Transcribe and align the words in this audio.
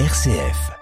RCF. 0.00 0.72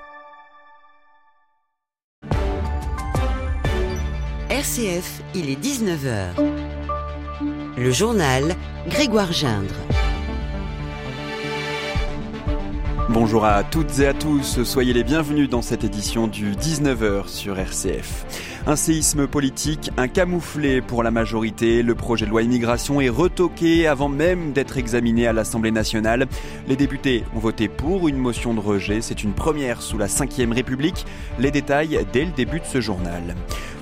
RCF, 4.48 5.20
il 5.34 5.50
est 5.50 5.62
19h. 5.62 6.30
Le 7.76 7.90
journal 7.90 8.54
Grégoire 8.88 9.30
Gindre. 9.30 9.74
Bonjour 13.10 13.44
à 13.44 13.62
toutes 13.64 13.98
et 13.98 14.06
à 14.06 14.14
tous, 14.14 14.62
soyez 14.62 14.94
les 14.94 15.04
bienvenus 15.04 15.50
dans 15.50 15.60
cette 15.60 15.84
édition 15.84 16.26
du 16.26 16.52
19h 16.52 17.28
sur 17.28 17.58
RCF. 17.58 18.51
Un 18.64 18.76
séisme 18.76 19.26
politique, 19.26 19.90
un 19.96 20.06
camouflet 20.06 20.80
pour 20.80 21.02
la 21.02 21.10
majorité, 21.10 21.82
le 21.82 21.96
projet 21.96 22.26
de 22.26 22.30
loi 22.30 22.42
immigration 22.42 23.00
est 23.00 23.08
retoqué 23.08 23.88
avant 23.88 24.08
même 24.08 24.52
d'être 24.52 24.78
examiné 24.78 25.26
à 25.26 25.32
l'Assemblée 25.32 25.72
nationale. 25.72 26.28
Les 26.68 26.76
députés 26.76 27.24
ont 27.34 27.40
voté 27.40 27.66
pour 27.66 28.06
une 28.06 28.18
motion 28.18 28.54
de 28.54 28.60
rejet, 28.60 29.00
c'est 29.00 29.24
une 29.24 29.32
première 29.32 29.82
sous 29.82 29.98
la 29.98 30.06
Ve 30.06 30.52
République. 30.52 31.06
Les 31.40 31.50
détails 31.50 32.06
dès 32.12 32.24
le 32.24 32.30
début 32.30 32.60
de 32.60 32.64
ce 32.64 32.80
journal. 32.80 33.34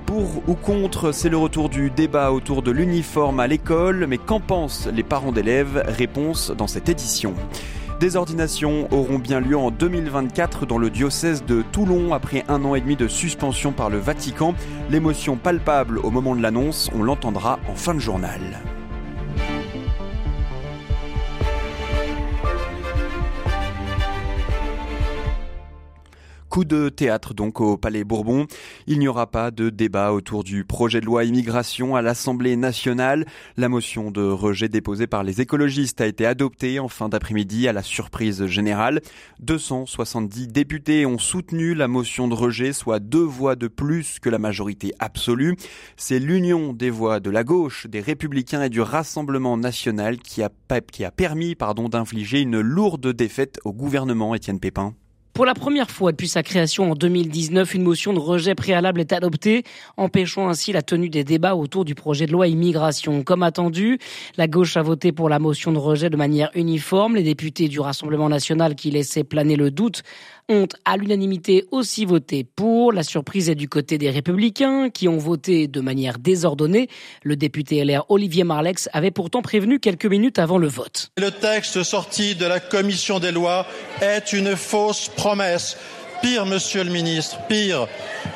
Pour 0.06 0.42
ou 0.48 0.54
contre, 0.54 1.12
c'est 1.12 1.28
le 1.28 1.36
retour 1.36 1.68
du 1.68 1.90
débat 1.90 2.32
autour 2.32 2.62
de 2.62 2.70
l'uniforme 2.70 3.38
à 3.38 3.46
l'école, 3.46 4.06
mais 4.08 4.18
qu'en 4.18 4.40
pensent 4.40 4.88
les 4.92 5.02
parents 5.02 5.30
d'élèves? 5.30 5.84
Réponse 5.88 6.52
dans 6.56 6.66
cette 6.66 6.88
édition. 6.88 7.34
Des 8.00 8.16
ordinations 8.16 8.88
auront 8.92 9.18
bien 9.18 9.40
lieu 9.40 9.58
en 9.58 9.70
2024 9.70 10.64
dans 10.64 10.78
le 10.78 10.88
diocèse 10.88 11.44
de 11.44 11.60
Toulon 11.60 12.14
après 12.14 12.46
un 12.48 12.64
an 12.64 12.74
et 12.74 12.80
demi 12.80 12.96
de 12.96 13.06
suspension 13.06 13.72
par 13.72 13.90
le 13.90 13.98
Vatican. 13.98 14.54
L'émotion 14.88 15.36
palpable 15.36 15.98
au 15.98 16.10
moment 16.10 16.34
de 16.34 16.40
l'annonce, 16.40 16.88
on 16.94 17.02
l'entendra 17.02 17.58
en 17.68 17.74
fin 17.74 17.92
de 17.92 17.98
journal. 17.98 18.40
Coup 26.50 26.64
de 26.64 26.88
théâtre 26.88 27.32
donc 27.32 27.60
au 27.60 27.76
Palais 27.76 28.02
Bourbon. 28.02 28.48
Il 28.88 28.98
n'y 28.98 29.06
aura 29.06 29.28
pas 29.28 29.52
de 29.52 29.70
débat 29.70 30.12
autour 30.12 30.42
du 30.42 30.64
projet 30.64 31.00
de 31.00 31.06
loi 31.06 31.22
immigration 31.22 31.94
à 31.94 32.02
l'Assemblée 32.02 32.56
nationale. 32.56 33.24
La 33.56 33.68
motion 33.68 34.10
de 34.10 34.22
rejet 34.22 34.68
déposée 34.68 35.06
par 35.06 35.22
les 35.22 35.40
écologistes 35.40 36.00
a 36.00 36.08
été 36.08 36.26
adoptée 36.26 36.80
en 36.80 36.88
fin 36.88 37.08
d'après-midi 37.08 37.68
à 37.68 37.72
la 37.72 37.84
surprise 37.84 38.46
générale. 38.46 39.00
270 39.38 40.48
députés 40.48 41.06
ont 41.06 41.18
soutenu 41.18 41.72
la 41.72 41.86
motion 41.86 42.26
de 42.26 42.34
rejet, 42.34 42.72
soit 42.72 42.98
deux 42.98 43.22
voix 43.22 43.54
de 43.54 43.68
plus 43.68 44.18
que 44.18 44.28
la 44.28 44.38
majorité 44.38 44.92
absolue. 44.98 45.54
C'est 45.96 46.18
l'union 46.18 46.72
des 46.72 46.90
voix 46.90 47.20
de 47.20 47.30
la 47.30 47.44
gauche, 47.44 47.86
des 47.86 48.00
républicains 48.00 48.64
et 48.64 48.70
du 48.70 48.80
Rassemblement 48.80 49.56
national 49.56 50.18
qui 50.18 50.42
a, 50.42 50.50
permis 51.16 51.54
pardon, 51.54 51.88
d'infliger 51.88 52.40
une 52.40 52.58
lourde 52.58 53.12
défaite 53.12 53.60
au 53.64 53.72
gouvernement 53.72 54.34
Étienne 54.34 54.58
Pépin. 54.58 54.96
Pour 55.32 55.46
la 55.46 55.54
première 55.54 55.90
fois 55.90 56.10
depuis 56.10 56.28
sa 56.28 56.42
création 56.42 56.90
en 56.90 56.94
2019, 56.94 57.74
une 57.74 57.84
motion 57.84 58.12
de 58.12 58.18
rejet 58.18 58.54
préalable 58.54 59.00
est 59.00 59.12
adoptée, 59.12 59.62
empêchant 59.96 60.48
ainsi 60.48 60.72
la 60.72 60.82
tenue 60.82 61.08
des 61.08 61.24
débats 61.24 61.54
autour 61.54 61.84
du 61.84 61.94
projet 61.94 62.26
de 62.26 62.32
loi 62.32 62.48
immigration. 62.48 63.22
Comme 63.22 63.42
attendu, 63.42 63.98
la 64.36 64.48
gauche 64.48 64.76
a 64.76 64.82
voté 64.82 65.12
pour 65.12 65.28
la 65.28 65.38
motion 65.38 65.72
de 65.72 65.78
rejet 65.78 66.10
de 66.10 66.16
manière 66.16 66.50
uniforme. 66.54 67.14
Les 67.16 67.22
députés 67.22 67.68
du 67.68 67.80
Rassemblement 67.80 68.28
national 68.28 68.74
qui 68.74 68.90
laissaient 68.90 69.24
planer 69.24 69.56
le 69.56 69.70
doute 69.70 70.02
ont 70.50 70.66
à 70.84 70.96
l'unanimité 70.96 71.64
aussi 71.70 72.04
voté 72.04 72.44
pour. 72.44 72.92
La 72.92 73.04
surprise 73.04 73.48
est 73.48 73.54
du 73.54 73.68
côté 73.68 73.98
des 73.98 74.10
républicains 74.10 74.90
qui 74.90 75.08
ont 75.08 75.16
voté 75.16 75.68
de 75.68 75.80
manière 75.80 76.18
désordonnée. 76.18 76.88
Le 77.22 77.36
député 77.36 77.82
LR 77.84 78.04
Olivier 78.08 78.42
Marlex 78.42 78.88
avait 78.92 79.12
pourtant 79.12 79.42
prévenu 79.42 79.78
quelques 79.78 80.06
minutes 80.06 80.38
avant 80.40 80.58
le 80.58 80.66
vote. 80.66 81.10
Le 81.18 81.30
texte 81.30 81.82
sorti 81.84 82.34
de 82.34 82.46
la 82.46 82.58
commission 82.58 83.20
des 83.20 83.30
lois 83.30 83.64
est 84.02 84.32
une 84.32 84.56
fausse 84.56 85.08
promesse. 85.20 85.76
Pire, 86.22 86.46
monsieur 86.46 86.82
le 86.82 86.90
ministre, 86.90 87.38
pire. 87.46 87.86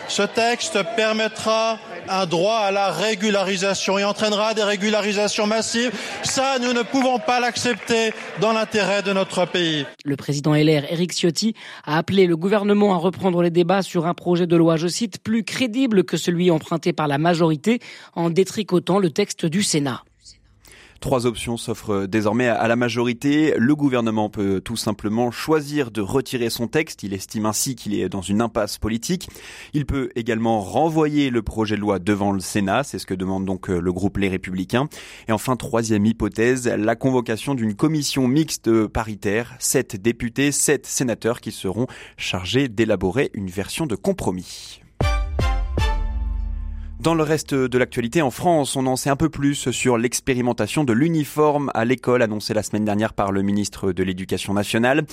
Ce 0.08 0.22
texte 0.22 0.78
permettra 0.96 1.78
un 2.08 2.26
droit 2.26 2.58
à 2.58 2.70
la 2.70 2.90
régularisation 2.90 3.98
et 3.98 4.04
entraînera 4.04 4.52
des 4.52 4.62
régularisations 4.62 5.46
massives. 5.46 5.92
Ça, 6.22 6.58
nous 6.60 6.74
ne 6.74 6.82
pouvons 6.82 7.18
pas 7.18 7.40
l'accepter 7.40 8.12
dans 8.42 8.52
l'intérêt 8.52 9.02
de 9.02 9.14
notre 9.14 9.46
pays. 9.46 9.86
Le 10.04 10.16
président 10.16 10.52
LR, 10.52 10.84
Éric 10.92 11.12
Ciotti, 11.12 11.54
a 11.84 11.96
appelé 11.96 12.26
le 12.26 12.36
gouvernement 12.36 12.94
à 12.94 12.98
reprendre 12.98 13.42
les 13.42 13.50
débats 13.50 13.82
sur 13.82 14.06
un 14.06 14.14
projet 14.14 14.46
de 14.46 14.56
loi, 14.56 14.76
je 14.76 14.88
cite, 14.88 15.22
plus 15.22 15.42
crédible 15.42 16.04
que 16.04 16.18
celui 16.18 16.50
emprunté 16.50 16.92
par 16.92 17.08
la 17.08 17.16
majorité 17.16 17.80
en 18.14 18.28
détricotant 18.28 18.98
le 18.98 19.10
texte 19.10 19.46
du 19.46 19.62
Sénat. 19.62 20.02
Trois 21.04 21.26
options 21.26 21.58
s'offrent 21.58 22.06
désormais 22.06 22.48
à 22.48 22.66
la 22.66 22.76
majorité. 22.76 23.52
Le 23.58 23.76
gouvernement 23.76 24.30
peut 24.30 24.62
tout 24.62 24.78
simplement 24.78 25.30
choisir 25.30 25.90
de 25.90 26.00
retirer 26.00 26.48
son 26.48 26.66
texte. 26.66 27.02
Il 27.02 27.12
estime 27.12 27.44
ainsi 27.44 27.76
qu'il 27.76 27.92
est 27.92 28.08
dans 28.08 28.22
une 28.22 28.40
impasse 28.40 28.78
politique. 28.78 29.28
Il 29.74 29.84
peut 29.84 30.08
également 30.16 30.62
renvoyer 30.62 31.28
le 31.28 31.42
projet 31.42 31.76
de 31.76 31.82
loi 31.82 31.98
devant 31.98 32.32
le 32.32 32.40
Sénat. 32.40 32.84
C'est 32.84 32.98
ce 32.98 33.04
que 33.04 33.12
demande 33.12 33.44
donc 33.44 33.68
le 33.68 33.92
groupe 33.92 34.16
Les 34.16 34.30
Républicains. 34.30 34.88
Et 35.28 35.32
enfin, 35.32 35.56
troisième 35.56 36.06
hypothèse, 36.06 36.68
la 36.68 36.96
convocation 36.96 37.54
d'une 37.54 37.74
commission 37.74 38.26
mixte 38.26 38.86
paritaire. 38.86 39.56
Sept 39.58 39.96
députés, 40.00 40.52
sept 40.52 40.86
sénateurs 40.86 41.42
qui 41.42 41.52
seront 41.52 41.86
chargés 42.16 42.68
d'élaborer 42.68 43.30
une 43.34 43.50
version 43.50 43.84
de 43.84 43.94
compromis. 43.94 44.80
Dans 47.04 47.14
le 47.14 47.22
reste 47.22 47.52
de 47.52 47.76
l'actualité, 47.76 48.22
en 48.22 48.30
France, 48.30 48.76
on 48.76 48.86
en 48.86 48.96
sait 48.96 49.10
un 49.10 49.16
peu 49.16 49.28
plus 49.28 49.70
sur 49.72 49.98
l'expérimentation 49.98 50.84
de 50.84 50.94
l'uniforme 50.94 51.70
à 51.74 51.84
l'école 51.84 52.22
annoncée 52.22 52.54
la 52.54 52.62
semaine 52.62 52.86
dernière 52.86 53.12
par 53.12 53.30
le 53.30 53.42
ministre 53.42 53.92
de 53.92 54.02
l'Éducation 54.02 54.54
nationale. 54.54 55.04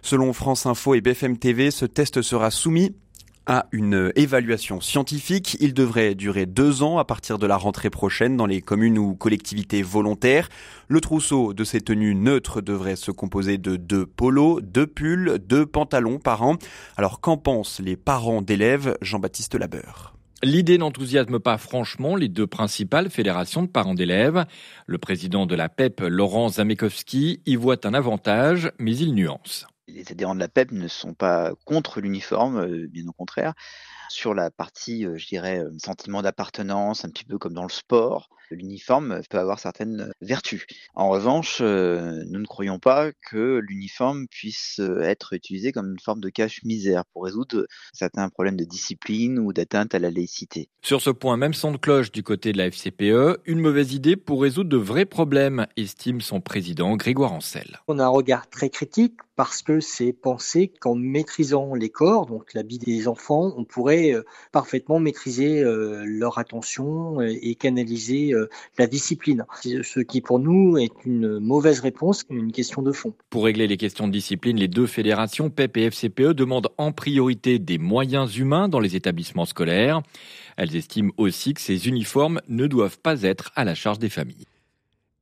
Selon 0.00 0.32
France 0.32 0.64
Info 0.64 0.94
et 0.94 1.02
BFM 1.02 1.36
TV, 1.36 1.70
ce 1.70 1.84
test 1.84 2.22
sera 2.22 2.50
soumis 2.50 2.96
à 3.44 3.66
une 3.72 4.10
évaluation 4.16 4.80
scientifique. 4.80 5.58
Il 5.60 5.74
devrait 5.74 6.14
durer 6.14 6.46
deux 6.46 6.82
ans 6.82 6.96
à 6.96 7.04
partir 7.04 7.38
de 7.38 7.46
la 7.46 7.58
rentrée 7.58 7.90
prochaine 7.90 8.38
dans 8.38 8.46
les 8.46 8.62
communes 8.62 8.96
ou 8.96 9.14
collectivités 9.14 9.82
volontaires. 9.82 10.48
Le 10.88 11.02
trousseau 11.02 11.52
de 11.52 11.64
ces 11.64 11.82
tenues 11.82 12.14
neutres 12.14 12.62
devrait 12.62 12.96
se 12.96 13.10
composer 13.10 13.58
de 13.58 13.76
deux 13.76 14.06
polos, 14.06 14.62
deux 14.62 14.86
pulls, 14.86 15.38
deux 15.46 15.66
pantalons 15.66 16.18
par 16.18 16.42
an. 16.42 16.56
Alors 16.96 17.20
qu'en 17.20 17.36
pensent 17.36 17.80
les 17.80 17.96
parents 17.96 18.40
d'élèves 18.40 18.96
Jean-Baptiste 19.02 19.56
Labeur? 19.56 20.13
L'idée 20.44 20.76
n'enthousiasme 20.76 21.40
pas 21.40 21.56
franchement 21.56 22.16
les 22.16 22.28
deux 22.28 22.46
principales 22.46 23.08
fédérations 23.08 23.62
de 23.62 23.66
parents 23.66 23.94
d'élèves. 23.94 24.44
Le 24.86 24.98
président 24.98 25.46
de 25.46 25.54
la 25.54 25.70
PEP, 25.70 26.02
Laurent 26.02 26.50
Zamekowski, 26.50 27.40
y 27.46 27.56
voit 27.56 27.86
un 27.86 27.94
avantage, 27.94 28.70
mais 28.78 28.94
il 28.94 29.14
nuance. 29.14 29.66
Les 29.88 30.12
adhérents 30.12 30.34
de 30.34 30.40
la 30.40 30.48
PEP 30.48 30.72
ne 30.72 30.86
sont 30.86 31.14
pas 31.14 31.52
contre 31.64 32.02
l'uniforme, 32.02 32.86
bien 32.88 33.08
au 33.08 33.12
contraire. 33.12 33.54
Sur 34.08 34.34
la 34.34 34.50
partie, 34.50 35.06
je 35.16 35.26
dirais, 35.26 35.62
sentiment 35.78 36.22
d'appartenance, 36.22 37.04
un 37.04 37.10
petit 37.10 37.24
peu 37.24 37.38
comme 37.38 37.54
dans 37.54 37.64
le 37.64 37.70
sport, 37.70 38.28
l'uniforme 38.50 39.20
peut 39.30 39.38
avoir 39.38 39.58
certaines 39.58 40.12
vertus. 40.20 40.66
En 40.94 41.08
revanche, 41.08 41.60
nous 41.60 42.38
ne 42.38 42.46
croyons 42.46 42.78
pas 42.78 43.10
que 43.30 43.60
l'uniforme 43.62 44.26
puisse 44.28 44.80
être 45.02 45.32
utilisé 45.32 45.72
comme 45.72 45.92
une 45.92 46.00
forme 46.00 46.20
de 46.20 46.28
cache-misère 46.28 47.04
pour 47.12 47.24
résoudre 47.24 47.66
certains 47.92 48.28
problèmes 48.28 48.56
de 48.56 48.64
discipline 48.64 49.38
ou 49.38 49.52
d'atteinte 49.52 49.94
à 49.94 49.98
la 49.98 50.10
laïcité. 50.10 50.68
Sur 50.82 51.00
ce 51.00 51.10
point, 51.10 51.36
même 51.36 51.54
son 51.54 51.72
de 51.72 51.78
cloche 51.78 52.12
du 52.12 52.22
côté 52.22 52.52
de 52.52 52.58
la 52.58 52.70
FCPE, 52.70 53.40
une 53.46 53.60
mauvaise 53.60 53.94
idée 53.94 54.16
pour 54.16 54.42
résoudre 54.42 54.68
de 54.68 54.76
vrais 54.76 55.06
problèmes, 55.06 55.66
estime 55.76 56.20
son 56.20 56.40
président 56.40 56.96
Grégoire 56.96 57.32
Ancel. 57.32 57.80
On 57.88 57.98
a 57.98 58.04
un 58.04 58.08
regard 58.08 58.48
très 58.48 58.70
critique 58.70 59.14
parce 59.36 59.62
que 59.62 59.80
c'est 59.80 60.12
pensé 60.12 60.68
qu'en 60.68 60.94
maîtrisant 60.94 61.74
les 61.74 61.90
corps, 61.90 62.26
donc 62.26 62.54
l'habit 62.54 62.78
des 62.78 63.08
enfants, 63.08 63.52
on 63.56 63.64
pourrait 63.64 63.93
parfaitement 64.52 64.98
maîtriser 64.98 65.62
leur 65.64 66.38
attention 66.38 67.20
et 67.20 67.54
canaliser 67.54 68.32
la 68.78 68.86
discipline. 68.86 69.44
Ce 69.62 70.00
qui 70.00 70.20
pour 70.20 70.38
nous 70.38 70.78
est 70.78 70.92
une 71.04 71.38
mauvaise 71.38 71.80
réponse, 71.80 72.24
une 72.30 72.52
question 72.52 72.82
de 72.82 72.92
fond. 72.92 73.14
Pour 73.30 73.44
régler 73.44 73.66
les 73.66 73.76
questions 73.76 74.06
de 74.06 74.12
discipline, 74.12 74.56
les 74.56 74.68
deux 74.68 74.86
fédérations, 74.86 75.50
PEP 75.50 75.76
et 75.76 75.90
FCPE, 75.90 76.32
demandent 76.32 76.70
en 76.78 76.92
priorité 76.92 77.58
des 77.58 77.78
moyens 77.78 78.36
humains 78.36 78.68
dans 78.68 78.80
les 78.80 78.96
établissements 78.96 79.44
scolaires. 79.46 80.02
Elles 80.56 80.76
estiment 80.76 81.12
aussi 81.16 81.54
que 81.54 81.60
ces 81.60 81.88
uniformes 81.88 82.40
ne 82.48 82.66
doivent 82.66 82.98
pas 82.98 83.22
être 83.22 83.50
à 83.56 83.64
la 83.64 83.74
charge 83.74 83.98
des 83.98 84.08
familles. 84.08 84.46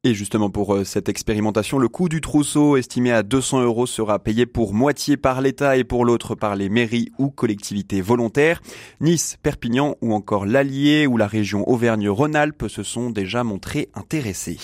Et 0.04 0.14
justement 0.14 0.50
pour 0.50 0.84
cette 0.84 1.08
expérimentation, 1.08 1.78
le 1.78 1.86
coût 1.86 2.08
du 2.08 2.20
trousseau 2.20 2.76
estimé 2.76 3.12
à 3.12 3.22
200 3.22 3.62
euros 3.62 3.86
sera 3.86 4.18
payé 4.18 4.46
pour 4.46 4.74
moitié 4.74 5.16
par 5.16 5.40
l'État 5.40 5.76
et 5.76 5.84
pour 5.84 6.04
l'autre 6.04 6.34
par 6.34 6.56
les 6.56 6.68
mairies 6.68 7.12
ou 7.18 7.30
collectivités 7.30 8.00
volontaires. 8.00 8.60
Nice, 9.00 9.38
Perpignan 9.44 9.94
ou 10.00 10.12
encore 10.12 10.44
l'Allier 10.44 11.06
ou 11.06 11.16
la 11.16 11.28
région 11.28 11.68
Auvergne-Rhône-Alpes 11.70 12.66
se 12.66 12.82
sont 12.82 13.10
déjà 13.10 13.44
montrés 13.44 13.90
intéressés. 13.94 14.58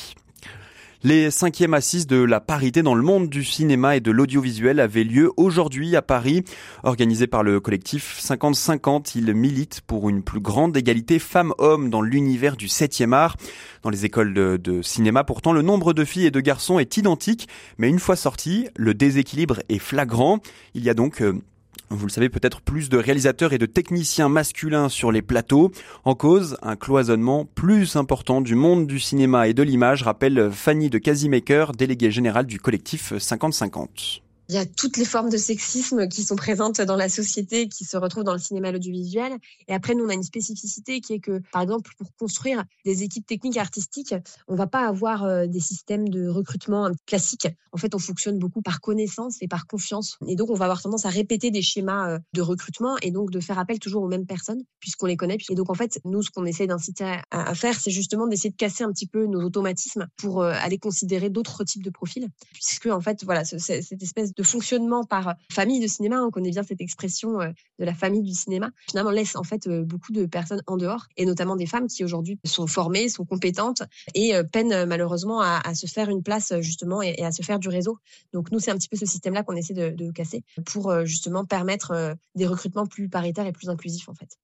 Les 1.05 1.31
cinquièmes 1.31 1.75
assises 1.75 2.09
de 2.09 2.21
la 2.21 2.41
parité 2.41 2.83
dans 2.83 2.97
le 2.97 3.05
monde 3.05 3.29
du 3.29 3.45
cinéma 3.45 3.95
et 3.95 4.01
de 4.01 4.11
l'audiovisuel 4.11 4.81
avaient 4.81 5.05
lieu 5.05 5.31
aujourd'hui 5.37 5.95
à 5.95 6.03
Paris. 6.03 6.43
Organisé 6.83 7.29
par 7.29 7.45
le 7.45 7.61
collectif 7.61 8.21
50-50, 8.21 9.13
il 9.15 9.33
milite 9.33 9.81
pour 9.83 10.09
une 10.09 10.25
plus 10.25 10.41
grande 10.41 10.77
égalité 10.77 11.21
femmes-hommes 11.21 11.89
dans 11.89 12.03
l'univers 12.03 12.57
du 12.57 12.67
7e 12.67 13.13
art. 13.13 13.37
Dans 13.85 13.91
les 13.91 14.07
écoles 14.07 14.35
de, 14.35 14.57
de, 14.57 14.83
cinéma, 14.83 15.23
pourtant, 15.23 15.53
le 15.53 15.63
nombre 15.63 15.93
de 15.93 16.05
filles 16.05 16.27
et 16.27 16.31
de 16.33 16.41
garçons 16.41 16.81
est 16.81 16.97
identique, 16.97 17.47
mais 17.79 17.89
une 17.89 18.01
fois 18.01 18.17
sorti, 18.17 18.67
le 18.75 18.93
déséquilibre 18.93 19.61
est 19.69 19.79
flagrant. 19.79 20.41
Il 20.75 20.83
y 20.83 20.91
a 20.91 20.95
donc 20.95 21.23
euh, 21.23 21.41
vous 21.91 22.07
le 22.07 22.13
savez 22.13 22.29
peut-être 22.29 22.61
plus 22.61 22.89
de 22.89 22.99
réalisateurs 22.99 23.53
et 23.53 23.59
de 23.59 23.67
techniciens 23.67 24.29
masculins 24.29 24.89
sur 24.89 25.11
les 25.11 25.23
plateaux. 25.23 25.73
En 26.05 26.15
cause, 26.15 26.57
un 26.63 26.77
cloisonnement 26.77 27.45
plus 27.45 27.97
important 27.97 28.41
du 28.41 28.55
monde 28.55 28.87
du 28.87 29.01
cinéma 29.01 29.49
et 29.49 29.55
de 29.55 29.63
l'image, 29.63 30.03
rappelle 30.03 30.51
Fanny 30.53 30.91
de 30.91 30.99
Casimaker, 30.99 31.73
déléguée 31.73 32.11
générale 32.11 32.47
du 32.47 32.61
collectif 32.61 33.13
50-50. 33.13 34.21
Il 34.51 34.55
y 34.55 34.59
a 34.59 34.65
toutes 34.65 34.97
les 34.97 35.05
formes 35.05 35.29
de 35.29 35.37
sexisme 35.37 36.09
qui 36.09 36.23
sont 36.23 36.37
présentes 36.37 36.81
dans 36.81 36.97
la 36.97 37.11
société, 37.11 37.69
qui 37.69 37.85
se 37.85 37.99
retrouvent 37.99 38.25
dans 38.25 38.33
le 38.33 38.39
cinéma 38.39 38.73
l'audiovisuel. 38.73 39.37
Et 39.69 39.75
après, 39.75 39.95
nous, 39.95 40.07
on 40.07 40.09
a 40.09 40.15
une 40.15 40.23
spécificité 40.23 41.03
qui 41.03 41.13
est 41.13 41.19
que, 41.21 41.43
par 41.53 41.61
exemple, 41.61 41.91
pour 41.99 42.09
construire 42.17 42.65
des 42.87 43.03
équipes 43.03 43.27
techniques 43.27 43.59
artistiques, 43.59 44.15
on 44.47 44.55
va 44.55 44.67
pas 44.67 44.89
avoir 44.89 45.25
euh, 45.25 45.47
des 45.47 45.61
systèmes 45.61 46.09
de 46.09 46.29
recrutement 46.29 46.91
classiques. 47.05 47.49
En 47.73 47.77
fait, 47.77 47.95
on 47.95 47.99
fonctionne 47.99 48.39
beaucoup 48.39 48.63
par 48.63 48.81
connaissance 48.81 49.37
et 49.43 49.49
par 49.49 49.67
confiance. 49.67 50.17
Et 50.27 50.35
donc, 50.35 50.49
on 50.49 50.55
va 50.55 50.65
avoir 50.65 50.81
tendance 50.81 51.05
à 51.05 51.11
répéter 51.11 51.51
des 51.51 51.61
schémas 51.61 52.15
euh, 52.15 52.19
de 52.33 52.41
recrutement 52.41 52.97
et 53.03 53.11
donc 53.11 53.31
de 53.31 53.41
faire 53.41 53.59
appel 53.59 53.79
toujours 53.79 54.03
aux 54.03 54.09
mêmes 54.09 54.27
personnes, 54.27 54.63
puisqu'on 54.81 55.07
les 55.07 55.19
connaît. 55.19 55.37
Et 55.51 55.55
donc, 55.57 55.69
en 55.69 55.75
fait, 55.75 56.01
nous, 56.07 56.23
ce 56.23 56.31
qu'on 56.31 56.47
essaie 56.47 56.67
d'inciter 56.67 57.19
à, 57.31 57.55
faire, 57.55 57.79
c'est 57.79 57.91
justement 57.91 58.27
d'essayer 58.27 58.51
de 58.51 58.57
casser 58.57 58.83
un 58.83 58.93
petit 58.93 59.07
peu 59.07 59.27
nos 59.27 59.43
automatismes 59.43 60.07
pour 60.17 60.41
euh, 60.41 60.55
aller 60.55 60.79
considérer 60.79 61.29
d'autres 61.29 61.65
types 61.65 61.83
de 61.83 61.91
profils. 61.91 62.29
Puisque, 62.55 62.87
en 62.87 63.03
fait, 63.03 63.25
voilà, 63.25 63.45
cette 63.45 64.03
espèce 64.03 64.33
de 64.39 64.43
fonctionnement 64.45 65.05
par 65.05 65.35
famille 65.51 65.81
de 65.81 65.89
cinéma, 65.89 66.23
on 66.23 66.31
connaît 66.31 66.51
bien 66.51 66.63
cette 66.63 66.81
expression 66.81 67.41
euh, 67.41 67.51
de 67.79 67.85
la 67.85 67.93
famille 67.93 68.23
du 68.23 68.33
cinéma, 68.33 68.71
finalement 68.89 69.11
laisse 69.11 69.35
en 69.37 69.43
fait 69.43 69.67
euh, 69.67 69.83
beaucoup 69.83 70.13
de 70.13 70.27
personnes 70.27 70.63
en 70.67 70.77
dehors, 70.77 71.07
et 71.17 71.27
notamment 71.27 71.57
des 71.57 71.67
femmes 71.67 71.89
qui 71.89 72.05
aujourd'hui 72.05 72.39
sont 72.45 72.69
formées, 72.69 73.09
sont 73.09 73.25
compétentes 73.25 73.83
et 74.15 74.37
euh, 74.37 74.45
peinent 74.45 74.87
malheureusement 74.87 75.41
à, 75.41 75.75
se 75.75 75.87
faire 75.87 76.09
une 76.09 76.23
place 76.23 76.53
justement 76.61 77.03
et, 77.03 77.23
à 77.23 77.33
se 77.33 77.43
faire 77.43 77.59
du 77.59 77.69
réseau. 77.69 77.99
Donc 78.33 78.51
nous, 78.53 78.61
c'est 78.61 78.71
un 78.71 78.77
petit 78.77 78.89
peu 78.89 78.97
ce 78.97 79.07
système-là 79.07 79.43
qu'on 79.43 79.57
essaie 79.57 79.75
de, 79.75 79.91
de 79.91 80.11
casser 80.13 80.45
pour 80.65 81.05
justement 81.05 81.45
permettre 81.45 82.17
des 82.35 82.47
recrutements 82.47 82.87
plus 82.87 83.09
paritaires 83.09 83.47
et 83.47 83.53
plus 83.53 83.69
inclusifs 83.69 84.09
en 84.09 84.15
fait. 84.15 84.39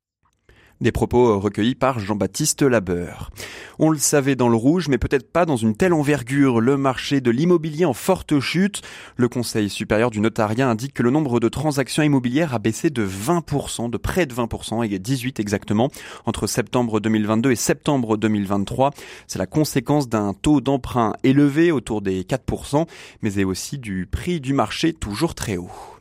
Des 0.81 0.91
propos 0.91 1.38
recueillis 1.38 1.76
par 1.76 2.00
Jean-Baptiste 2.00 2.62
Labeur. 2.62 3.31
On 3.79 3.91
le 3.91 3.99
savait 3.99 4.35
dans 4.35 4.49
le 4.49 4.56
rouge, 4.56 4.88
mais 4.88 4.99
peut-être 4.99 5.31
pas 5.31 5.47
dans 5.47 5.56
une 5.56 5.76
telle 5.76 5.93
envergure. 5.93 6.61
Le 6.61 6.76
marché 6.76 7.21
de 7.21 7.31
l'immobilier 7.31 7.85
en 7.85 7.93
forte 7.93 8.41
chute. 8.41 8.82
Le 9.17 9.29
Conseil 9.29 9.71
supérieur 9.71 10.11
du 10.11 10.21
notariat 10.21 10.69
indique 10.69 10.93
que 10.93 11.05
le 11.05 11.11
nombre 11.11 11.38
de 11.38 11.49
transactions 11.49 12.03
immobilières 12.03 12.55
a 12.55 12.59
baissé 12.59 12.91
de 12.91 13.06
20%, 13.06 13.88
de 13.88 13.97
près 13.97 14.26
de 14.26 14.35
20%, 14.35 14.85
et 14.85 14.99
18 14.99 15.38
exactement, 15.38 15.91
entre 16.26 16.49
septembre 16.49 16.99
2022 16.99 17.53
et 17.53 17.56
septembre 17.56 18.17
2023. 18.17 18.91
C'est 19.29 19.38
la 19.38 19.47
conséquence 19.47 20.09
d'un 20.09 20.35
taux 20.35 20.61
d'emprunt 20.61 21.15
élevé 21.23 21.71
autour 21.71 22.03
des 22.03 22.25
4%, 22.25 22.87
mais 23.23 23.44
aussi 23.44 23.79
du 23.79 24.06
prix 24.11 24.41
du 24.41 24.53
marché 24.53 24.93
toujours 24.93 25.37
très 25.37 25.56
haut. 25.56 25.94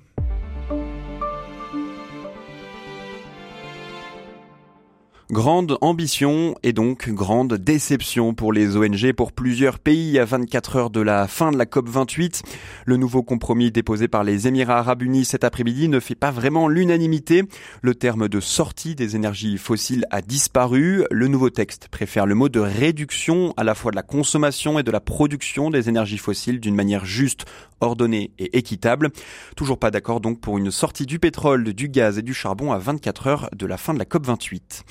Grande 5.34 5.80
ambition 5.82 6.54
et 6.62 6.74
donc 6.74 7.10
grande 7.10 7.56
déception 7.56 8.36
pour 8.36 8.54
les 8.54 8.78
ONG 8.78 9.14
pour 9.14 9.32
plusieurs 9.32 9.80
pays 9.80 10.20
à 10.20 10.26
24 10.26 10.76
heures 10.76 10.90
de 10.92 11.02
la 11.02 11.28
fin 11.28 11.52
de 11.52 11.58
la 11.58 11.66
COP 11.66 11.90
28. 11.90 12.44
Le 12.86 12.98
nouveau 12.98 13.24
compromis 13.24 13.72
déposé 13.72 14.08
par 14.08 14.24
les 14.24 14.48
Émirats 14.48 14.78
arabes 14.78 15.02
unis 15.02 15.26
cet 15.26 15.44
après-midi 15.44 15.88
ne 15.88 16.00
fait 16.00 16.14
pas 16.14 16.30
vraiment 16.30 16.68
l'unanimité. 16.68 17.46
Le 17.82 17.96
terme 17.96 18.30
de 18.30 18.40
sortie 18.40 18.94
des 18.94 19.16
énergies 19.16 19.58
fossiles 19.58 20.06
a 20.12 20.22
disparu. 20.22 21.04
Le 21.10 21.28
nouveau 21.28 21.50
texte 21.50 21.88
préfère 21.88 22.28
le 22.28 22.36
mot 22.36 22.48
de 22.48 22.60
réduction 22.60 23.56
à 23.58 23.64
la 23.64 23.74
fois 23.74 23.90
de 23.90 23.96
la 23.96 24.04
consommation 24.04 24.78
et 24.78 24.84
de 24.84 24.92
la 24.92 25.00
production 25.00 25.72
des 25.72 25.90
énergies 25.90 26.20
fossiles 26.20 26.60
d'une 26.60 26.76
manière 26.76 27.06
juste, 27.06 27.46
ordonnée 27.82 28.30
et 28.38 28.56
équitable. 28.56 29.10
Toujours 29.56 29.80
pas 29.80 29.90
d'accord 29.90 30.22
donc 30.22 30.40
pour 30.40 30.60
une 30.60 30.70
sortie 30.70 31.08
du 31.08 31.18
pétrole, 31.18 31.74
du 31.74 31.90
gaz 31.90 32.20
et 32.20 32.22
du 32.22 32.36
charbon 32.36 32.72
à 32.72 32.78
24 32.78 33.28
heures 33.28 33.50
de 33.56 33.66
la 33.66 33.78
fin 33.78 33.96
de 33.96 34.00
la 34.00 34.06
COP 34.06 34.28
28. 34.28 34.84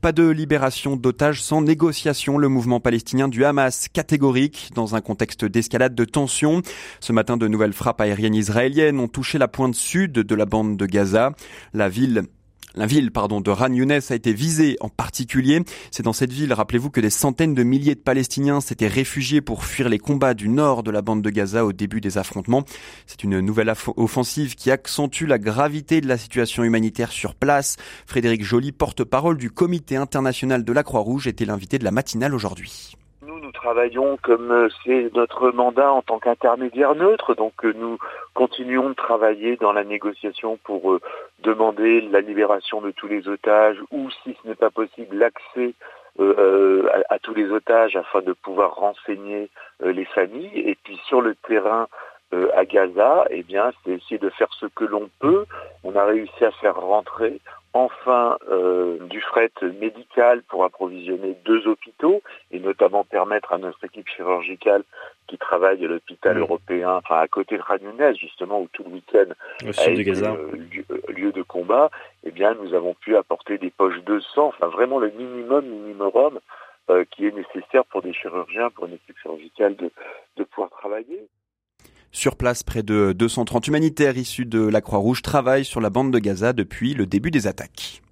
Pas 0.00 0.12
de 0.12 0.28
libération 0.28 0.96
d'otages 0.96 1.42
sans 1.42 1.62
négociation. 1.62 2.38
Le 2.38 2.48
mouvement 2.48 2.80
palestinien 2.80 3.28
du 3.28 3.44
Hamas 3.44 3.88
catégorique 3.88 4.70
dans 4.74 4.94
un 4.94 5.00
contexte 5.00 5.44
d'escalade 5.44 5.94
de 5.94 6.04
tensions. 6.04 6.62
Ce 7.00 7.12
matin, 7.12 7.36
de 7.36 7.48
nouvelles 7.48 7.72
frappes 7.72 8.00
aériennes 8.00 8.34
israéliennes 8.34 9.00
ont 9.00 9.08
touché 9.08 9.38
la 9.38 9.48
pointe 9.48 9.74
sud 9.74 10.12
de 10.12 10.34
la 10.34 10.46
bande 10.46 10.76
de 10.76 10.86
Gaza. 10.86 11.32
La 11.72 11.88
ville 11.88 12.24
la 12.78 12.86
ville 12.86 13.10
pardon, 13.10 13.40
de 13.40 13.50
Ran 13.50 13.72
Younes 13.72 13.90
a 14.08 14.14
été 14.14 14.32
visée 14.32 14.76
en 14.80 14.88
particulier. 14.88 15.62
C'est 15.90 16.04
dans 16.04 16.12
cette 16.12 16.32
ville, 16.32 16.52
rappelez-vous, 16.52 16.90
que 16.90 17.00
des 17.00 17.10
centaines 17.10 17.52
de 17.52 17.64
milliers 17.64 17.96
de 17.96 18.00
Palestiniens 18.00 18.60
s'étaient 18.60 18.86
réfugiés 18.86 19.40
pour 19.40 19.64
fuir 19.64 19.88
les 19.88 19.98
combats 19.98 20.32
du 20.32 20.48
nord 20.48 20.84
de 20.84 20.92
la 20.92 21.02
bande 21.02 21.20
de 21.20 21.30
Gaza 21.30 21.64
au 21.64 21.72
début 21.72 22.00
des 22.00 22.18
affrontements. 22.18 22.62
C'est 23.08 23.24
une 23.24 23.40
nouvelle 23.40 23.74
offensive 23.96 24.54
qui 24.54 24.70
accentue 24.70 25.24
la 25.26 25.38
gravité 25.38 26.00
de 26.00 26.06
la 26.06 26.18
situation 26.18 26.62
humanitaire 26.62 27.10
sur 27.10 27.34
place. 27.34 27.78
Frédéric 28.06 28.44
Joly, 28.44 28.70
porte-parole 28.70 29.38
du 29.38 29.50
Comité 29.50 29.96
international 29.96 30.62
de 30.62 30.72
la 30.72 30.84
Croix-Rouge, 30.84 31.26
était 31.26 31.46
l'invité 31.46 31.80
de 31.80 31.84
la 31.84 31.90
matinale 31.90 32.32
aujourd'hui 32.32 32.92
nous 33.48 33.52
travaillons 33.52 34.18
comme 34.20 34.50
euh, 34.50 34.68
c'est 34.84 35.10
notre 35.14 35.50
mandat 35.52 35.90
en 35.90 36.02
tant 36.02 36.18
qu'intermédiaire 36.18 36.94
neutre, 36.94 37.34
donc 37.34 37.64
euh, 37.64 37.72
nous 37.78 37.96
continuons 38.34 38.90
de 38.90 38.94
travailler 38.94 39.56
dans 39.56 39.72
la 39.72 39.84
négociation 39.84 40.58
pour 40.64 40.92
euh, 40.92 41.00
demander 41.42 42.02
la 42.02 42.20
libération 42.20 42.82
de 42.82 42.90
tous 42.90 43.08
les 43.08 43.26
otages 43.26 43.78
ou, 43.90 44.10
si 44.22 44.36
ce 44.42 44.48
n'est 44.48 44.54
pas 44.54 44.68
possible, 44.68 45.16
l'accès 45.16 45.72
à, 46.18 47.18
tous 47.20 47.32
les 47.32 47.48
otages 47.50 47.94
afin 47.94 48.20
de 48.22 48.32
pouvoir 48.32 48.74
renseigner 48.74 49.48
les 49.80 50.04
familles. 50.04 50.50
Et 50.52 50.76
puis 50.82 51.00
sur 51.06 51.20
le 51.20 51.36
terrain, 51.36 51.86
à 52.56 52.64
Gaza, 52.64 53.24
eh 53.30 53.44
bien, 53.44 53.70
c'est 53.84 53.92
essayer 53.92 54.18
de 54.18 54.28
faire 54.30 54.52
ce 54.58 54.66
que 54.66 54.84
l'on 54.84 55.08
peut. 55.20 55.44
On 55.84 55.94
a 55.94 56.04
réussi 56.04 56.44
à 56.44 56.50
faire 56.50 56.74
rentrer 56.74 57.40
enfin 57.72 58.38
euh, 58.50 58.98
du 59.06 59.20
fret 59.20 59.50
médical 59.80 60.42
pour 60.42 60.64
approvisionner 60.64 61.36
deux 61.44 61.66
hôpitaux 61.66 62.22
et 62.50 62.58
notamment 62.60 63.04
permettre 63.04 63.52
à 63.52 63.58
notre 63.58 63.84
équipe 63.84 64.08
chirurgicale 64.08 64.84
qui 65.26 65.36
travaille 65.36 65.84
à 65.84 65.88
l'hôpital 65.88 66.38
européen, 66.38 66.96
enfin 66.96 67.18
à 67.18 67.28
côté 67.28 67.56
de 67.56 67.62
Ranounès 67.62 68.16
justement 68.16 68.60
où 68.60 68.68
tout 68.72 68.84
le 68.84 68.90
week-end 68.90 69.26
a 69.62 69.90
été 69.90 70.10
euh, 70.22 70.36
euh, 70.90 71.12
lieu, 71.12 71.32
de 71.32 71.42
combat, 71.42 71.90
eh 72.24 72.30
bien 72.30 72.54
nous 72.54 72.74
avons 72.74 72.94
pu 72.94 73.16
apporter 73.16 73.58
des 73.58 73.70
poches 73.70 74.02
de 74.04 74.20
sang, 74.20 74.46
enfin 74.46 74.68
vraiment 74.68 74.98
le 74.98 75.10
minimum 75.10 75.66
minimum 75.66 76.40
qui 77.10 77.26
est 77.26 77.32
nécessaire 77.32 77.84
pour 77.84 78.00
des 78.00 78.14
chirurgiens, 78.14 78.70
pour 78.70 78.86
une 78.86 78.94
équipe 78.94 79.18
chirurgicale 79.18 79.76
de, 79.76 79.90
de 80.38 80.44
pouvoir 80.44 80.70
travailler. 80.70 81.28
Sur 82.10 82.36
place, 82.36 82.62
près 82.62 82.82
de 82.82 83.12
230 83.16 83.68
humanitaires 83.68 84.16
issus 84.16 84.46
de 84.46 84.60
la 84.60 84.80
Croix-Rouge 84.80 85.22
travaillent 85.22 85.64
sur 85.64 85.80
la 85.80 85.90
bande 85.90 86.12
de 86.12 86.18
Gaza 86.18 86.52
depuis 86.52 86.94
le 86.94 87.06
début 87.06 87.30
des 87.30 87.46
attaques. 87.46 88.02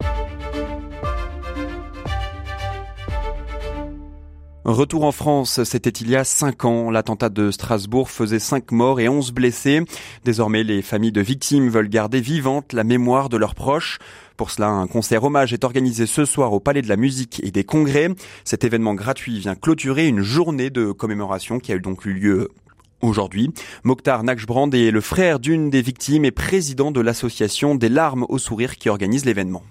Retour 4.67 5.05
en 5.05 5.13
France, 5.13 5.63
c'était 5.63 5.91
il 5.91 6.11
y 6.11 6.17
a 6.17 6.25
cinq 6.25 6.65
ans. 6.65 6.91
L'attentat 6.91 7.29
de 7.29 7.53
Strasbourg 7.53 8.11
faisait 8.11 8.41
cinq 8.41 8.73
morts 8.73 8.99
et 8.99 9.09
onze 9.09 9.31
blessés. 9.31 9.83
Désormais, 10.25 10.65
les 10.65 10.83
familles 10.83 11.13
de 11.13 11.21
victimes 11.21 11.69
veulent 11.69 11.89
garder 11.89 12.21
vivante 12.21 12.73
la 12.73 12.83
mémoire 12.83 13.29
de 13.29 13.37
leurs 13.37 13.55
proches. 13.55 13.99
Pour 14.37 14.51
cela, 14.51 14.69
un 14.69 14.89
concert 14.89 15.23
hommage 15.23 15.53
est 15.53 15.63
organisé 15.63 16.05
ce 16.07 16.25
soir 16.25 16.53
au 16.53 16.59
Palais 16.59 16.83
de 16.83 16.89
la 16.89 16.97
Musique 16.97 17.41
et 17.45 17.53
des 17.53 17.63
Congrès. 17.63 18.09
Cet 18.43 18.65
événement 18.65 18.95
gratuit 18.95 19.39
vient 19.39 19.55
clôturer 19.55 20.09
une 20.09 20.23
journée 20.23 20.71
de 20.71 20.91
commémoration 20.91 21.61
qui 21.61 21.73
a 21.73 21.79
donc 21.79 22.05
eu 22.05 22.13
lieu 22.13 22.49
Aujourd'hui, 23.03 23.51
Mokhtar 23.85 24.25
Nakjbrand 24.25 24.71
est 24.71 24.91
le 24.91 25.01
frère 25.01 25.39
d'une 25.39 25.69
des 25.69 25.83
victimes 25.83 26.25
et 26.25 26.31
président 26.31 26.91
de 26.91 27.01
l'association 27.01 27.75
des 27.75 27.91
larmes 27.91 28.25
au 28.29 28.39
sourire 28.39 28.77
qui 28.77 28.89
organise 28.89 29.25
l'événement. 29.25 29.63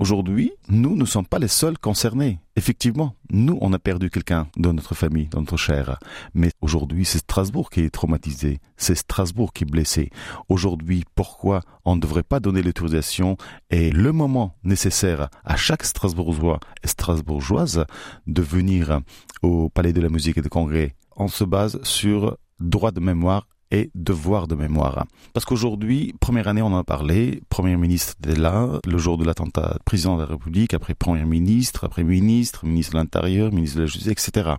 Aujourd'hui, 0.00 0.52
nous 0.68 0.96
ne 0.96 1.04
sommes 1.04 1.26
pas 1.26 1.38
les 1.38 1.48
seuls 1.48 1.78
concernés. 1.78 2.40
Effectivement, 2.56 3.14
nous, 3.30 3.56
on 3.60 3.72
a 3.72 3.78
perdu 3.78 4.10
quelqu'un 4.10 4.48
dans 4.56 4.72
notre 4.72 4.94
famille, 4.94 5.28
dans 5.28 5.40
notre 5.40 5.56
chair. 5.56 5.98
Mais 6.34 6.50
aujourd'hui, 6.60 7.04
c'est 7.04 7.18
Strasbourg 7.18 7.70
qui 7.70 7.82
est 7.82 7.90
traumatisé. 7.90 8.58
C'est 8.76 8.96
Strasbourg 8.96 9.52
qui 9.52 9.62
est 9.62 9.70
blessé. 9.70 10.10
Aujourd'hui, 10.48 11.04
pourquoi 11.14 11.60
on 11.84 11.94
ne 11.94 12.00
devrait 12.00 12.24
pas 12.24 12.40
donner 12.40 12.62
l'autorisation 12.62 13.36
et 13.70 13.92
le 13.92 14.10
moment 14.12 14.56
nécessaire 14.64 15.28
à 15.44 15.56
chaque 15.56 15.84
Strasbourgeois 15.84 16.58
et 16.82 16.88
Strasbourgeoise 16.88 17.84
de 18.26 18.42
venir 18.42 19.00
au 19.42 19.68
Palais 19.68 19.92
de 19.92 20.00
la 20.00 20.08
Musique 20.08 20.38
et 20.38 20.42
du 20.42 20.48
Congrès? 20.48 20.96
On 21.16 21.28
se 21.28 21.44
base 21.44 21.80
sur 21.82 22.36
droit 22.60 22.92
de 22.92 23.00
mémoire 23.00 23.46
et 23.70 23.90
devoir 23.94 24.46
de 24.46 24.54
mémoire. 24.54 25.06
Parce 25.32 25.44
qu'aujourd'hui, 25.44 26.14
première 26.20 26.48
année, 26.48 26.62
on 26.62 26.66
en 26.66 26.78
a 26.78 26.84
parlé, 26.84 27.42
Premier 27.48 27.76
ministre 27.76 28.14
était 28.22 28.38
là, 28.38 28.80
le 28.86 28.98
jour 28.98 29.18
de 29.18 29.24
l'attentat, 29.24 29.78
président 29.84 30.16
de 30.16 30.22
la 30.22 30.28
République, 30.28 30.72
après 30.74 30.94
Premier 30.94 31.24
ministre, 31.24 31.84
après 31.84 32.04
ministre, 32.04 32.64
ministre 32.64 32.92
de 32.92 32.98
l'Intérieur, 32.98 33.52
ministre 33.52 33.76
de 33.76 33.82
la 33.82 33.86
Justice, 33.86 34.06
etc. 34.12 34.54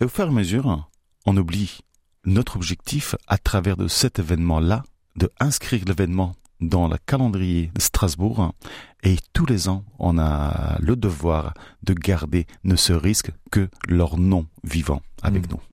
Et 0.00 0.04
au 0.04 0.08
fur 0.08 0.24
et 0.24 0.28
à 0.28 0.30
mesure, 0.30 0.88
on 1.26 1.36
oublie 1.36 1.80
notre 2.24 2.56
objectif 2.56 3.16
à 3.26 3.38
travers 3.38 3.76
de 3.76 3.88
cet 3.88 4.18
événement-là, 4.18 4.82
de 5.16 5.30
inscrire 5.40 5.82
l'événement 5.86 6.34
dans 6.60 6.88
le 6.88 6.96
calendrier 7.04 7.70
de 7.74 7.80
Strasbourg 7.80 8.54
et 9.02 9.16
tous 9.32 9.46
les 9.46 9.68
ans 9.68 9.84
on 9.98 10.16
a 10.16 10.78
le 10.80 10.94
devoir 10.94 11.54
de 11.82 11.92
garder 11.92 12.46
ne 12.62 12.76
ce 12.76 12.92
risque 12.92 13.32
que 13.50 13.68
leur 13.88 14.16
nom 14.16 14.46
vivant 14.62 15.02
avec 15.22 15.48
mmh. 15.48 15.50
nous. 15.50 15.71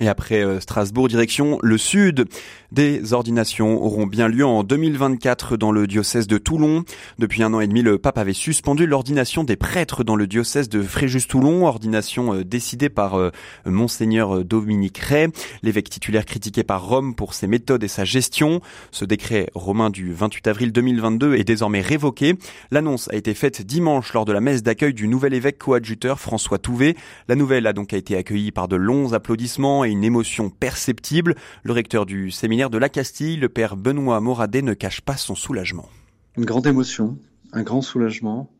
Et 0.00 0.08
après 0.08 0.42
euh, 0.42 0.60
Strasbourg, 0.60 1.08
direction 1.08 1.58
le 1.62 1.76
sud. 1.76 2.24
Des 2.72 3.12
ordinations 3.12 3.82
auront 3.82 4.06
bien 4.06 4.28
lieu 4.28 4.46
en 4.46 4.62
2024 4.62 5.56
dans 5.56 5.72
le 5.72 5.86
diocèse 5.86 6.26
de 6.26 6.38
Toulon. 6.38 6.84
Depuis 7.18 7.42
un 7.42 7.52
an 7.52 7.60
et 7.60 7.66
demi, 7.66 7.82
le 7.82 7.98
pape 7.98 8.16
avait 8.16 8.32
suspendu 8.32 8.86
l'ordination 8.86 9.44
des 9.44 9.56
prêtres 9.56 10.04
dans 10.04 10.16
le 10.16 10.26
diocèse 10.26 10.68
de 10.68 10.80
Fréjus-Toulon, 10.80 11.66
ordination 11.66 12.32
euh, 12.32 12.44
décidée 12.44 12.88
par 12.88 13.18
euh, 13.18 13.30
monseigneur 13.66 14.44
Dominique 14.44 14.98
Ray, 14.98 15.28
l'évêque 15.62 15.90
titulaire 15.90 16.24
critiqué 16.24 16.62
par 16.62 16.86
Rome 16.86 17.14
pour 17.14 17.34
ses 17.34 17.46
méthodes 17.46 17.84
et 17.84 17.88
sa 17.88 18.04
gestion. 18.04 18.60
Ce 18.92 19.04
décret 19.04 19.50
romain 19.54 19.90
du 19.90 20.14
28 20.14 20.46
avril 20.46 20.72
2022 20.72 21.34
est 21.34 21.44
désormais 21.44 21.82
révoqué. 21.82 22.36
L'annonce 22.70 23.10
a 23.12 23.16
été 23.16 23.34
faite 23.34 23.60
dimanche 23.62 24.14
lors 24.14 24.24
de 24.24 24.32
la 24.32 24.40
messe 24.40 24.62
d'accueil 24.62 24.94
du 24.94 25.08
nouvel 25.08 25.34
évêque 25.34 25.58
coadjuteur 25.58 26.20
François 26.20 26.58
Touvet. 26.58 26.96
La 27.28 27.34
nouvelle 27.34 27.66
a 27.66 27.74
donc 27.74 27.92
été 27.92 28.16
accueillie 28.16 28.52
par 28.52 28.68
de 28.68 28.76
longs 28.76 29.12
applaudissements 29.12 29.84
une 29.90 30.04
émotion 30.04 30.50
perceptible. 30.50 31.34
Le 31.62 31.72
recteur 31.72 32.06
du 32.06 32.30
séminaire 32.30 32.70
de 32.70 32.78
la 32.78 32.88
Castille, 32.88 33.36
le 33.36 33.48
père 33.48 33.76
Benoît 33.76 34.20
Moradet, 34.20 34.62
ne 34.62 34.74
cache 34.74 35.00
pas 35.00 35.16
son 35.16 35.34
soulagement. 35.34 35.88
Une 36.36 36.44
grande 36.44 36.66
émotion, 36.66 37.18
un 37.52 37.62
grand 37.62 37.82
soulagement, 37.82 38.50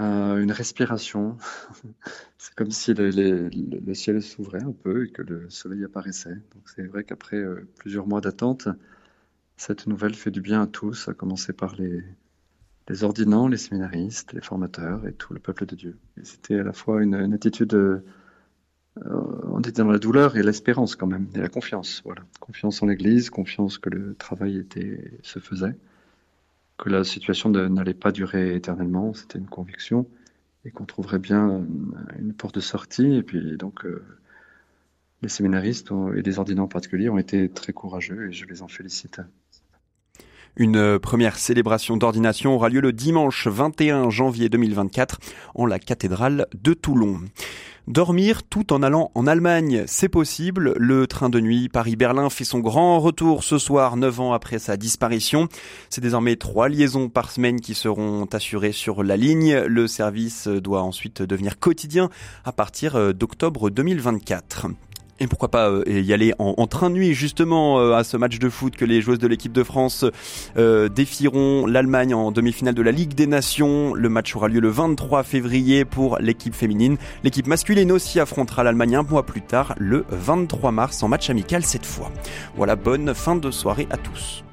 euh, 0.00 0.40
une 0.40 0.52
respiration. 0.52 1.36
c'est 2.38 2.54
comme 2.54 2.70
si 2.70 2.94
le, 2.94 3.50
ciel 3.94 4.22
s'ouvrait 4.22 4.62
un 4.62 4.72
peu 4.72 5.06
et 5.06 5.10
que 5.10 5.22
le 5.22 5.50
soleil 5.50 5.84
apparaissait. 5.84 6.38
C'est 6.64 6.86
vrai 6.86 7.04
qu'après 7.04 7.36
euh, 7.36 7.68
plusieurs 7.78 8.06
mois 8.06 8.20
d'attente, 8.20 8.68
cette 9.56 9.86
nouvelle 9.86 10.14
fait 10.14 10.30
du 10.30 10.40
bien 10.40 10.62
à 10.62 10.66
tous, 10.66 11.08
à 11.08 11.14
commencer 11.14 11.52
par 11.52 11.74
les, 11.76 12.02
les 12.88 13.04
ordinants, 13.04 13.48
les 13.48 13.56
séminaristes, 13.56 14.32
les 14.32 14.40
formateurs 14.40 15.06
et 15.06 15.12
tout 15.12 15.34
le 15.34 15.40
peuple 15.40 15.66
de 15.66 15.74
Dieu. 15.74 15.98
c'était 16.22 16.58
à 16.58 16.62
la 16.62 16.72
fois 16.72 17.02
une, 17.02 17.14
attitude 17.34 17.74
euh, 17.74 18.04
on 19.04 19.60
était 19.60 19.82
dans 19.82 19.90
la 19.90 19.98
douleur 19.98 20.36
et 20.36 20.42
l'espérance 20.42 20.96
quand 20.96 21.06
même, 21.06 21.26
et 21.34 21.38
la 21.38 21.48
confiance. 21.48 22.02
Voilà. 22.04 22.22
Confiance 22.40 22.82
en 22.82 22.86
l'Église, 22.86 23.30
confiance 23.30 23.78
que 23.78 23.90
le 23.90 24.14
travail 24.14 24.58
était, 24.58 25.12
se 25.22 25.38
faisait, 25.38 25.74
que 26.76 26.88
la 26.88 27.04
situation 27.04 27.50
n'allait 27.50 27.94
pas 27.94 28.12
durer 28.12 28.54
éternellement, 28.54 29.14
c'était 29.14 29.38
une 29.38 29.48
conviction, 29.48 30.06
et 30.64 30.70
qu'on 30.70 30.84
trouverait 30.84 31.18
bien 31.18 31.64
une 32.18 32.32
porte 32.34 32.56
de 32.56 32.60
sortie. 32.60 33.14
Et 33.14 33.22
puis 33.22 33.56
donc, 33.56 33.84
euh, 33.84 34.04
les 35.22 35.28
séminaristes 35.28 35.90
et 36.14 36.22
les 36.22 36.38
ordinants 36.38 36.64
en 36.64 36.68
particulier 36.68 37.08
ont 37.08 37.18
été 37.18 37.48
très 37.48 37.72
courageux 37.72 38.28
et 38.28 38.32
je 38.32 38.46
les 38.46 38.62
en 38.62 38.68
félicite. 38.68 39.20
Une 40.56 40.98
première 40.98 41.36
célébration 41.36 41.96
d'ordination 41.96 42.54
aura 42.54 42.68
lieu 42.68 42.80
le 42.80 42.92
dimanche 42.92 43.46
21 43.46 44.10
janvier 44.10 44.48
2024 44.48 45.20
en 45.54 45.66
la 45.66 45.78
cathédrale 45.78 46.46
de 46.54 46.74
Toulon. 46.74 47.20
Dormir 47.88 48.42
tout 48.42 48.74
en 48.74 48.82
allant 48.82 49.10
en 49.14 49.26
Allemagne, 49.26 49.84
c'est 49.86 50.10
possible. 50.10 50.74
Le 50.76 51.06
train 51.06 51.30
de 51.30 51.40
nuit 51.40 51.70
Paris-Berlin 51.70 52.28
fait 52.28 52.44
son 52.44 52.58
grand 52.58 53.00
retour 53.00 53.42
ce 53.42 53.56
soir, 53.56 53.96
neuf 53.96 54.20
ans 54.20 54.34
après 54.34 54.58
sa 54.58 54.76
disparition. 54.76 55.48
C'est 55.88 56.02
désormais 56.02 56.36
trois 56.36 56.68
liaisons 56.68 57.08
par 57.08 57.30
semaine 57.30 57.62
qui 57.62 57.72
seront 57.72 58.26
assurées 58.26 58.72
sur 58.72 59.02
la 59.02 59.16
ligne. 59.16 59.60
Le 59.60 59.88
service 59.88 60.48
doit 60.48 60.82
ensuite 60.82 61.22
devenir 61.22 61.58
quotidien 61.58 62.10
à 62.44 62.52
partir 62.52 63.14
d'octobre 63.14 63.70
2024. 63.70 64.66
Et 65.20 65.26
pourquoi 65.26 65.48
pas 65.48 65.68
euh, 65.68 65.82
y 65.86 66.12
aller 66.12 66.32
en, 66.38 66.66
train 66.66 66.90
de 66.90 66.94
nuit 66.94 67.14
justement 67.14 67.80
euh, 67.80 67.94
à 67.94 68.04
ce 68.04 68.16
match 68.16 68.38
de 68.38 68.48
foot 68.48 68.76
que 68.76 68.84
les 68.84 69.00
joueuses 69.00 69.18
de 69.18 69.26
l'équipe 69.26 69.52
de 69.52 69.64
France 69.64 70.04
euh, 70.56 70.88
défieront 70.88 71.66
l'Allemagne 71.66 72.14
en 72.14 72.30
demi-finale 72.30 72.74
de 72.74 72.82
la 72.82 72.92
Ligue 72.92 73.14
des 73.14 73.26
Nations. 73.26 73.94
Le 73.94 74.08
match 74.08 74.34
aura 74.36 74.48
lieu 74.48 74.60
le 74.60 74.68
23 74.68 75.24
février 75.24 75.84
pour 75.84 76.18
l'équipe 76.20 76.54
féminine. 76.54 76.96
L'équipe 77.24 77.46
masculine 77.46 77.90
aussi 77.90 78.20
affrontera 78.20 78.62
l'Allemagne 78.62 78.96
un 78.96 79.02
mois 79.02 79.26
plus 79.26 79.42
tard, 79.42 79.74
le 79.78 80.04
23 80.10 80.70
mars, 80.70 81.02
en 81.02 81.08
match 81.08 81.30
amical 81.30 81.64
cette 81.64 81.86
fois. 81.86 82.10
Voilà, 82.56 82.76
bonne 82.76 83.12
fin 83.14 83.36
de 83.36 83.50
soirée 83.50 83.88
à 83.90 83.96
tous. 83.96 84.44